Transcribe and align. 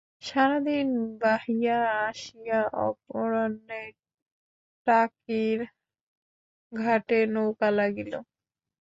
সারাদিন 0.23 0.87
বাহিয়া 1.21 1.79
আসিয়া 2.07 2.61
অপরাহ্নে 2.85 3.81
টাকীর 4.87 5.59
ঘাটে 6.71 7.19
নৌকা 7.33 7.69
লাগিল। 7.71 8.13